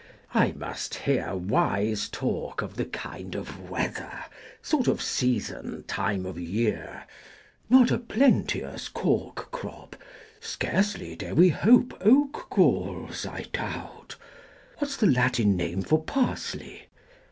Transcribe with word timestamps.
_I 0.33 0.51
must 0.53 0.95
hear 0.95 1.35
Wise 1.35 2.09
talk 2.09 2.63
of 2.63 2.75
the 2.75 2.85
kind 2.85 3.35
of 3.35 3.69
weather, 3.69 4.11
Sort 4.63 4.87
of 4.87 4.99
season, 4.99 5.83
time 5.85 6.25
of 6.25 6.39
year: 6.39 7.03
_Not 7.71 7.91
a 7.91 7.99
plenteous 7.99 8.89
cork 8.89 9.51
crop: 9.51 9.95
scarcely 10.39 11.15
Dare 11.15 11.35
we 11.35 11.49
hope 11.49 11.95
oak 12.03 12.49
galls, 12.49 13.27
I 13.27 13.45
doubt: 13.53 14.15
What's 14.79 14.97
the 14.97 15.05
Latin 15.05 15.55
name 15.55 15.83
for 15.83 16.03
``parsley''? 16.03 16.87